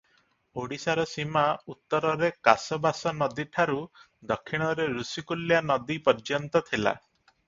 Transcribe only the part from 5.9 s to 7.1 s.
ପର୍ଯ୍ୟନ୍ତ ଥିଲା।